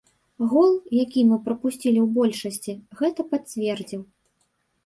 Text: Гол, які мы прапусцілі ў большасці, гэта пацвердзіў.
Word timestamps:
Гол, 0.53 0.71
які 0.99 1.25
мы 1.33 1.37
прапусцілі 1.45 1.99
ў 2.01 2.07
большасці, 2.17 2.73
гэта 3.03 3.27
пацвердзіў. 3.35 4.01